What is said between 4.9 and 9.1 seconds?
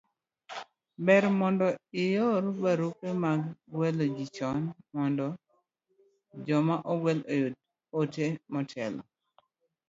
mondo joma ogwel oyud ote motelo